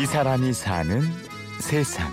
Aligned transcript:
이 0.00 0.06
사람이 0.06 0.52
사는 0.52 1.00
세상. 1.60 2.08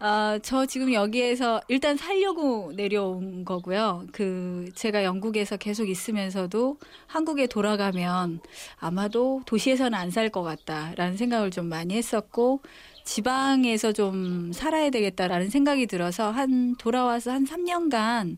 아, 0.00 0.38
저 0.42 0.64
지금 0.64 0.92
여기에서 0.92 1.60
일단 1.66 1.96
살려고 1.96 2.72
내려온 2.76 3.44
거고요. 3.44 4.06
그 4.12 4.66
제가 4.74 5.02
영국에서 5.02 5.56
계속 5.56 5.88
있으면서도 5.88 6.78
한국에 7.08 7.46
돌아가면 7.48 8.40
아마도 8.78 9.42
도시에서는 9.46 9.94
안 9.98 10.10
살 10.10 10.30
것 10.30 10.42
같다라는 10.42 11.16
생각을 11.16 11.50
좀 11.50 11.66
많이 11.66 11.94
했었고 11.94 12.60
지방에서 13.04 13.92
좀 13.92 14.52
살아야 14.52 14.90
되겠다라는 14.90 15.50
생각이 15.50 15.86
들어서 15.86 16.30
한 16.30 16.76
돌아와서 16.76 17.32
한 17.32 17.44
3년간 17.44 18.36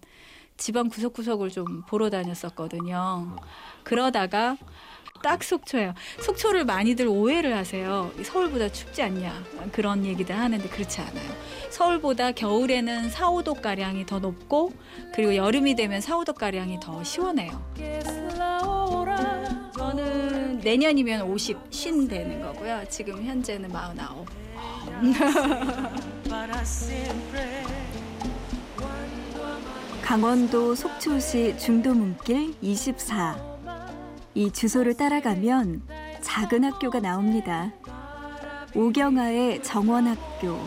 지방 0.60 0.90
구석구석을 0.90 1.48
좀 1.48 1.82
보러 1.88 2.10
다녔었거든요. 2.10 3.34
그러다가 3.82 4.56
딱 5.22 5.42
속초예요. 5.42 5.94
속초를 6.20 6.64
많이들 6.66 7.08
오해를 7.08 7.56
하세요. 7.56 8.10
서울보다 8.22 8.68
춥지 8.68 9.02
않냐 9.02 9.42
그런 9.72 10.04
얘기들 10.04 10.38
하는데 10.38 10.68
그렇지 10.68 11.00
않아요. 11.00 11.30
서울보다 11.70 12.32
겨울에는 12.32 13.08
4, 13.10 13.30
5도 13.30 13.62
가량이 13.62 14.06
더 14.06 14.18
높고 14.18 14.72
그리고 15.14 15.34
여름이 15.34 15.76
되면 15.76 16.00
4, 16.00 16.18
5도 16.18 16.34
가량이 16.34 16.78
더 16.80 17.02
시원해요. 17.02 17.50
저는 19.76 20.58
내년이면 20.58 21.22
50, 21.22 21.56
신 21.70 22.06
되는 22.06 22.42
거고요. 22.42 22.82
지금 22.90 23.24
현재는 23.24 23.70
49. 23.70 24.26
강원도 30.10 30.74
속초시 30.74 31.56
중도문길 31.56 32.56
24. 32.60 33.36
이 34.34 34.50
주소를 34.50 34.94
따라가면 34.94 35.82
작은 36.20 36.64
학교가 36.64 36.98
나옵니다. 36.98 37.70
오경아의 38.74 39.62
정원학교. 39.62 40.58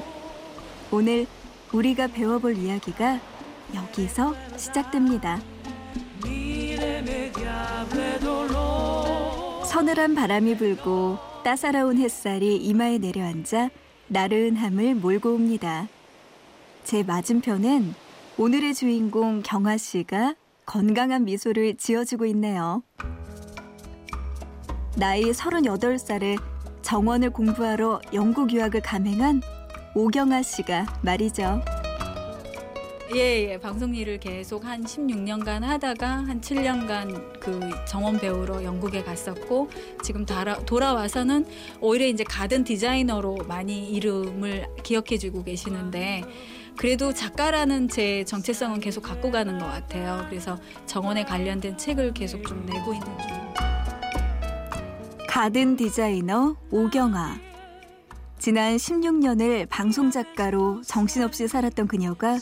오늘 0.91 1.27
우리가 1.73 2.07
배워볼 2.07 2.55
이야기가 2.55 3.19
여기서 3.75 4.33
시작됩니다. 4.55 5.41
서늘한 9.65 10.15
바람이 10.15 10.55
불고 10.55 11.17
따사로운 11.43 11.97
햇살이 11.97 12.55
이마에 12.55 12.97
내려앉아 12.97 13.71
나른함을 14.07 14.95
몰고 14.95 15.33
옵니다. 15.33 15.89
제 16.85 17.03
맞은편엔 17.03 18.02
오늘의 18.35 18.73
주인공 18.73 19.43
경아 19.43 19.77
씨가 19.77 20.33
건강한 20.65 21.23
미소를 21.23 21.75
지어주고 21.77 22.25
있네요. 22.27 22.81
나이 24.97 25.25
38살에 25.25 26.41
정원을 26.81 27.29
공부하러 27.29 28.01
영국 28.11 28.51
유학을 28.51 28.81
감행한 28.81 29.43
오경아 29.93 30.41
씨가 30.41 31.01
말이죠. 31.03 31.63
예, 33.13 33.51
예. 33.51 33.59
방송 33.59 33.93
일을 33.93 34.19
계속 34.19 34.65
한 34.65 34.83
16년간 34.83 35.59
하다가 35.59 36.07
한 36.07 36.41
7년간 36.41 37.39
그 37.39 37.59
정원 37.87 38.19
배우러 38.19 38.63
영국에 38.63 39.03
갔었고 39.03 39.69
지금 40.01 40.25
돌아, 40.25 40.57
돌아와서는 40.65 41.45
오히려 41.79 42.07
이제 42.07 42.23
가든 42.23 42.63
디자이너로 42.63 43.35
많이 43.47 43.91
이름을 43.91 44.65
기억해 44.81 45.19
주고 45.19 45.43
계시는데 45.43 46.23
그래도 46.77 47.13
작가라는 47.13 47.87
제 47.87 48.23
정체성은 48.25 48.79
계속 48.79 49.01
갖고 49.01 49.31
가는 49.31 49.57
것 49.59 49.65
같아요. 49.65 50.25
그래서 50.29 50.57
정원에 50.85 51.23
관련된 51.23 51.77
책을 51.77 52.13
계속 52.13 52.45
좀 52.45 52.65
내고 52.65 52.93
있는 52.93 53.07
중. 53.19 53.53
가든 55.27 55.77
디자이너 55.77 56.55
오경아. 56.71 57.37
지난 58.37 58.75
16년을 58.75 59.67
방송 59.69 60.11
작가로 60.11 60.81
정신없이 60.81 61.47
살았던 61.47 61.87
그녀가 61.87 62.37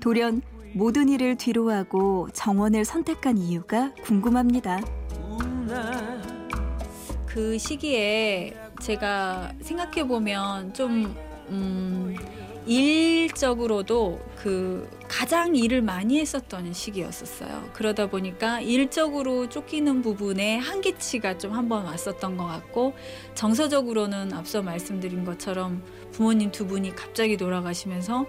돌연 0.00 0.42
모든 0.74 1.08
일을 1.08 1.36
뒤로하고 1.36 2.28
정원을 2.32 2.84
선택한 2.84 3.36
이유가 3.36 3.92
궁금합니다. 4.02 4.80
그 7.26 7.58
시기에 7.58 8.54
제가 8.80 9.52
생각해 9.60 10.06
보면 10.06 10.72
좀 10.74 11.14
음, 11.48 12.16
일적으로도 12.66 14.20
그 14.36 14.88
가장 15.08 15.54
일을 15.56 15.82
많이 15.82 16.18
했었던 16.20 16.72
시기였었어요. 16.72 17.70
그러다 17.72 18.08
보니까 18.08 18.60
일적으로 18.60 19.48
쫓기는 19.48 20.02
부분에 20.02 20.58
한계치가 20.58 21.38
좀 21.38 21.52
한번 21.52 21.84
왔었던 21.84 22.36
것 22.36 22.46
같고 22.46 22.94
정서적으로는 23.34 24.32
앞서 24.32 24.62
말씀드린 24.62 25.24
것처럼 25.24 25.82
부모님 26.12 26.50
두 26.52 26.66
분이 26.66 26.94
갑자기 26.94 27.36
돌아가시면서 27.36 28.26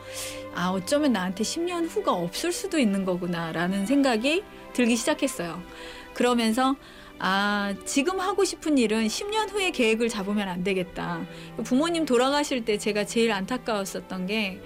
아 0.56 0.70
어쩌면 0.70 1.14
나한테 1.14 1.44
10년 1.44 1.88
후가 1.90 2.14
없을 2.14 2.52
수도 2.52 2.80
있는 2.80 3.06
거구나라는 3.06 3.86
생각이 3.86 4.44
들기 4.74 4.96
시작했어요. 4.96 5.62
그러면서 6.14 6.76
아, 7.20 7.74
지금 7.86 8.20
하고 8.20 8.44
싶은 8.44 8.78
일은 8.78 9.08
10년 9.08 9.50
후에 9.50 9.72
계획을 9.72 10.10
잡으면 10.10 10.50
안 10.50 10.64
되겠다. 10.64 11.26
부모님 11.64 12.06
돌아가실 12.06 12.66
때 12.66 12.78
제가 12.78 13.06
제일 13.06 13.32
안타까웠었던 13.32 14.28
게, 14.28 14.60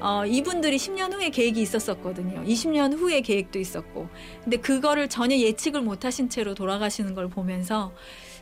어, 0.00 0.24
이분들이 0.24 0.76
10년 0.76 1.12
후에 1.12 1.30
계획이 1.30 1.60
있었었거든요. 1.60 2.44
20년 2.44 2.96
후에 2.96 3.20
계획도 3.20 3.58
있었고. 3.58 4.08
근데 4.42 4.56
그거를 4.56 5.08
전혀 5.08 5.36
예측을 5.36 5.82
못 5.82 6.04
하신 6.04 6.30
채로 6.30 6.54
돌아가시는 6.54 7.14
걸 7.14 7.28
보면서 7.28 7.92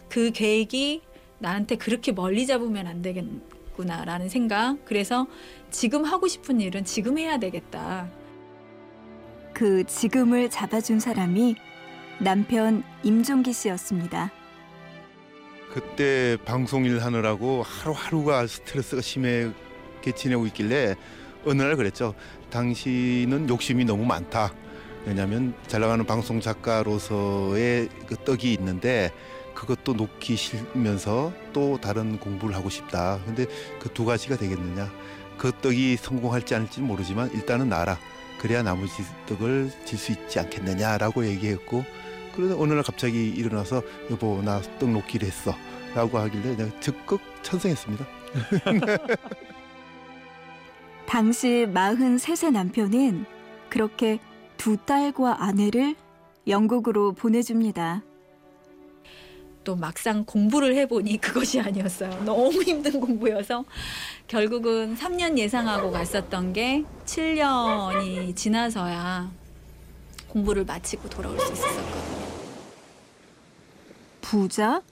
그 0.09 0.31
계획이 0.31 1.03
나한테 1.39 1.77
그렇게 1.77 2.13
멀리 2.13 2.47
잡으면 2.47 2.87
안 2.87 3.03
되겠구나라는 3.03 4.29
생각. 4.29 4.77
그래서 4.85 5.27
지금 5.71 6.05
하고 6.05 6.29
싶은 6.29 6.61
일은 6.61 6.85
지금 6.85 7.19
해야 7.19 7.39
되겠다. 7.39 8.09
그 9.53 9.85
지금을 9.85 10.51
잡아준 10.51 11.01
사람이 11.01 11.57
남편 12.19 12.83
임종기 13.03 13.53
씨였습니다. 13.53 14.31
그때 15.73 16.39
방송 16.45 16.85
일 16.87 17.01
하느라고 17.05 17.63
하루하루가 17.63 18.47
스트레스가 18.47 19.03
심하게 19.03 20.13
지내고 20.15 20.47
있길래 20.47 20.95
어느 21.45 21.63
날 21.63 21.77
그랬죠. 21.77 22.15
당신은 22.51 23.49
욕심이 23.51 23.85
너무 23.85 24.05
많다. 24.07 24.53
왜냐하면 25.05 25.55
잘 25.67 25.81
나가는 25.83 26.05
방송 26.07 26.41
작가로서의 26.41 27.89
그 28.07 28.17
떡이 28.17 28.53
있는데 28.55 29.13
그것도 29.55 29.95
놓기 29.95 30.37
싫으면서 30.37 31.33
또 31.53 31.79
다른 31.81 32.19
공부를 32.19 32.57
하고 32.57 32.69
싶다. 32.71 33.21
근데 33.25 33.47
그 33.79 33.89
두 33.91 34.05
가지가 34.05 34.37
되겠느냐? 34.37 34.91
그 35.39 35.53
떡이 35.63 35.97
성공할지 35.99 36.55
않을지 36.55 36.81
모르지만 36.81 37.31
일단은 37.35 37.69
나라. 37.69 37.99
그래야 38.41 38.63
나머지 38.63 38.93
떡을 39.27 39.71
질 39.85 39.99
수 39.99 40.13
있지 40.13 40.39
않겠느냐라고 40.41 41.27
얘기했고 41.27 41.85
그러다 42.37 42.55
어느 42.61 42.73
날 42.75 42.83
갑자기 42.83 43.29
일어나서 43.31 43.83
여보 44.11 44.41
나 44.43 44.61
떡 44.79 44.91
놓기로 44.91 45.27
했어 45.27 45.55
라고 45.95 46.19
하길래 46.19 46.57
내가 46.57 46.81
적극 46.81 47.21
찬성했습니다. 47.43 48.07
당시 51.07 51.67
43세 51.73 52.51
남편은 52.53 53.25
그렇게 53.71 54.19
두 54.57 54.77
딸과 54.77 55.43
아내를 55.45 55.95
영국으로 56.47 57.13
보내줍니다. 57.13 58.03
또 59.65 59.75
막상 59.75 60.25
공부를 60.25 60.77
해보니 60.77 61.19
그것이 61.21 61.61
아니었어요. 61.61 62.23
너무 62.25 62.63
힘든 62.63 63.01
공부여서 63.01 63.65
결국은 64.29 64.97
3년 64.97 65.37
예상하고 65.39 65.91
갔었던 65.91 66.53
게 66.53 66.85
7년이 67.05 68.37
지나서야 68.37 69.31
공부를 70.29 70.65
마치고 70.65 71.09
돌아올 71.09 71.39
수 71.41 71.53
있었거든요. 71.53 72.16
부자? 74.29 74.83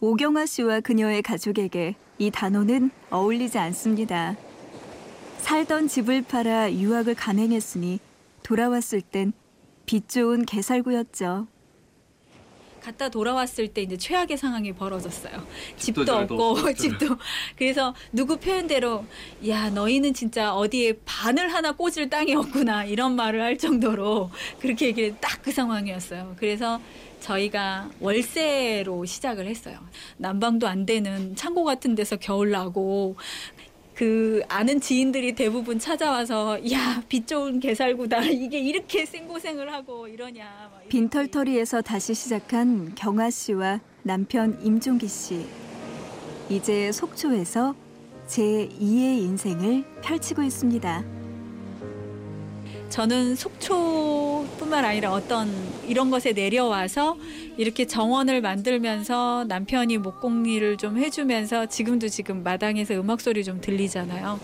오경아 0.00 0.46
씨와 0.46 0.80
그녀의 0.80 1.22
가족에게 1.22 1.94
이 2.18 2.32
단어는 2.32 2.90
어울리지 3.10 3.56
않습니다. 3.56 4.34
살던 5.38 5.86
집을 5.86 6.22
팔아 6.22 6.72
유학을 6.72 7.14
감행했으니 7.14 8.00
돌아왔을 8.42 9.00
땐 9.00 9.32
빚 9.86 10.08
좋은 10.08 10.44
개살구였죠. 10.44 11.46
갔다 12.86 13.08
돌아왔을 13.08 13.68
때 13.68 13.82
이제 13.82 13.96
최악의 13.96 14.36
상황이 14.36 14.72
벌어졌어요. 14.72 15.44
집도, 15.76 16.04
집도 16.04 16.16
없고 16.16 16.72
집도 16.74 17.16
그래서 17.56 17.94
누구 18.12 18.36
표현대로 18.36 19.04
야 19.48 19.70
너희는 19.70 20.14
진짜 20.14 20.54
어디에 20.54 20.94
바늘 21.04 21.52
하나 21.52 21.72
꽂을 21.72 22.08
땅이 22.08 22.34
없구나 22.36 22.84
이런 22.84 23.16
말을 23.16 23.42
할 23.42 23.58
정도로 23.58 24.30
그렇게 24.60 24.86
얘기를 24.86 25.16
딱 25.20 25.36
그 25.46 25.52
상황이었어요. 25.52 26.34
그래서 26.40 26.80
저희가 27.20 27.88
월세로 28.00 29.04
시작을 29.04 29.46
했어요. 29.46 29.78
난방도 30.16 30.66
안 30.66 30.84
되는 30.84 31.36
창고 31.36 31.62
같은 31.62 31.94
데서 31.94 32.16
겨울 32.16 32.50
나고 32.50 33.14
그 33.96 34.42
아는 34.50 34.78
지인들이 34.78 35.34
대부분 35.34 35.78
찾아와서 35.78 36.58
야빚 36.70 37.26
좋은 37.26 37.58
개살구다 37.58 38.24
이게 38.28 38.58
이렇게 38.58 39.06
생고생을 39.06 39.72
하고 39.72 40.06
이러냐. 40.06 40.70
빈털터리에서 40.90 41.80
다시 41.80 42.12
시작한 42.12 42.94
경아 42.94 43.30
씨와 43.30 43.80
남편 44.02 44.60
임종기 44.62 45.08
씨. 45.08 45.46
이제 46.50 46.92
속초에서 46.92 47.74
제2의 48.28 49.22
인생을 49.22 49.84
펼치고 50.02 50.42
있습니다. 50.42 51.02
저는 52.90 53.34
속초 53.34 54.05
뿐만 54.56 54.84
아니라 54.84 55.12
어떤 55.12 55.48
이런 55.86 56.10
것에 56.10 56.32
내려와서 56.32 57.16
이렇게 57.56 57.86
정원을 57.86 58.40
만들면서 58.40 59.44
남편이 59.48 59.98
목공일을 59.98 60.76
좀 60.76 60.98
해주면서 60.98 61.66
지금도 61.66 62.08
지금 62.08 62.42
마당에서 62.42 62.94
음악 62.94 63.20
소리 63.20 63.44
좀 63.44 63.60
들리잖아요. 63.60 64.38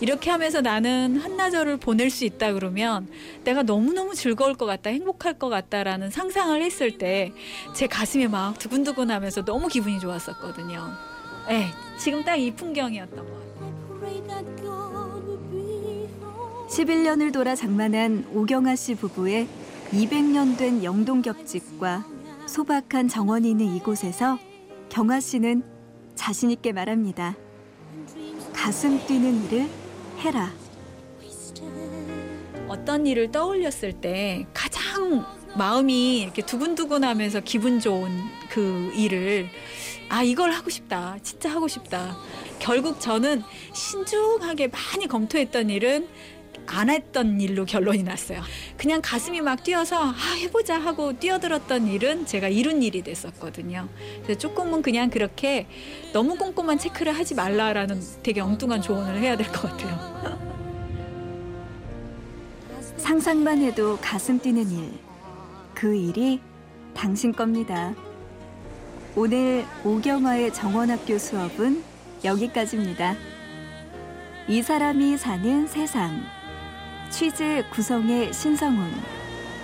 이렇게 0.00 0.30
하면서 0.30 0.60
나는 0.60 1.16
한나절을 1.16 1.78
보낼 1.78 2.10
수 2.10 2.24
있다 2.24 2.52
그러면 2.52 3.08
내가 3.44 3.62
너무너무 3.62 4.14
즐거울 4.14 4.54
것 4.54 4.66
같다, 4.66 4.90
행복할 4.90 5.38
것 5.38 5.48
같다라는 5.48 6.10
상상을 6.10 6.60
했을 6.62 6.98
때 6.98 7.32
제 7.74 7.86
가슴이 7.86 8.26
막 8.28 8.58
두근두근 8.58 9.10
하면서 9.10 9.44
너무 9.44 9.68
기분이 9.68 10.00
좋았었거든요. 10.00 10.90
네, 11.48 11.68
지금 11.98 12.22
딱 12.24 12.36
이 12.38 12.50
풍경이었던 12.50 13.16
것 13.16 13.24
같아요. 13.24 15.07
11년을 16.68 17.32
돌아 17.32 17.54
장만한 17.54 18.26
오경아 18.34 18.76
씨 18.76 18.94
부부의 18.94 19.48
200년 19.90 20.58
된 20.58 20.84
영동겹집과 20.84 22.04
소박한 22.46 23.08
정원이 23.08 23.50
있는 23.50 23.74
이곳에서 23.74 24.38
경아 24.90 25.20
씨는 25.20 25.62
자신 26.14 26.50
있게 26.50 26.72
말합니다. 26.72 27.36
가슴 28.52 29.04
뛰는 29.06 29.46
일을 29.46 29.68
해라. 30.18 30.52
어떤 32.68 33.06
일을 33.06 33.32
떠올렸을 33.32 33.94
때 33.94 34.46
가장 34.52 35.24
마음이 35.56 36.20
이렇게 36.20 36.42
두근두근하면서 36.42 37.40
기분 37.40 37.80
좋은 37.80 38.10
그 38.50 38.92
일을 38.94 39.48
아 40.10 40.22
이걸 40.22 40.50
하고 40.50 40.68
싶다 40.68 41.16
진짜 41.22 41.50
하고 41.50 41.66
싶다 41.66 42.16
결국 42.58 43.00
저는 43.00 43.42
신중하게 43.72 44.68
많이 44.68 45.06
검토했던 45.06 45.70
일은 45.70 46.08
안 46.68 46.90
했던 46.90 47.40
일로 47.40 47.64
결론이 47.64 48.02
났어요 48.02 48.42
그냥 48.76 49.00
가슴이 49.02 49.40
막 49.40 49.62
뛰어서 49.64 50.10
아 50.10 50.14
해보자 50.38 50.78
하고 50.78 51.18
뛰어들었던 51.18 51.86
일은 51.88 52.26
제가 52.26 52.48
이룬 52.48 52.82
일이 52.82 53.02
됐었거든요 53.02 53.88
그래서 54.22 54.38
조금은 54.38 54.82
그냥 54.82 55.10
그렇게 55.10 55.66
너무 56.12 56.36
꼼꼼한 56.36 56.78
체크를 56.78 57.12
하지 57.12 57.34
말라라는 57.34 58.00
되게 58.22 58.40
엉뚱한 58.40 58.82
조언을 58.82 59.18
해야 59.20 59.36
될 59.36 59.46
것 59.48 59.62
같아요 59.62 60.38
상상만 62.98 63.62
해도 63.62 63.96
가슴 64.02 64.38
뛰는 64.38 64.70
일. 64.70 64.90
그 65.74 65.94
일이 65.94 66.40
당신 66.94 67.32
겁니다. 67.32 67.94
오늘 69.16 69.64
오경화의 69.84 70.52
정원학교 70.52 71.16
수업은 71.16 71.82
여기까지입니다. 72.24 73.14
이 74.48 74.60
사람이 74.62 75.16
사는 75.16 75.66
세상. 75.66 76.20
취재 77.10 77.62
구성의 77.70 78.32
신성훈. 78.32 78.90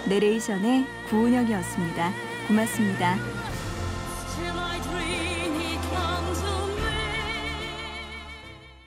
내레이션의 0.06 0.86
구은영이었습니다. 1.08 2.12
고맙습니다. 2.48 3.16